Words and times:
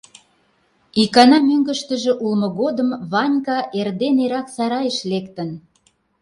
Икана 1.01 1.37
мӧҥгыштыжӧ 1.47 2.13
улмо 2.23 2.47
годым 2.59 2.89
Ванька 3.11 3.59
эрден-эрак 3.79 4.47
сарайыш 4.55 4.97
лектын. 5.11 5.49